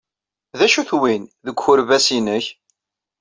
D 0.57 0.59
acu-t 0.65 0.91
win, 0.99 1.23
deg 1.45 1.55
ukerbas-nnek? 1.59 2.45